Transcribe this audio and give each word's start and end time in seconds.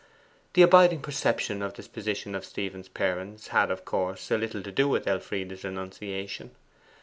The 0.53 0.63
abiding 0.63 1.01
perception 1.03 1.61
of 1.61 1.75
the 1.75 1.83
position 1.83 2.33
of 2.33 2.43
Stephen's 2.43 2.87
parents 2.87 3.49
had, 3.49 3.69
of 3.69 3.85
course, 3.85 4.31
a 4.31 4.37
little 4.39 4.63
to 4.63 4.71
do 4.71 4.87
with 4.89 5.07
Elfride's 5.07 5.63
renunciation. 5.63 6.55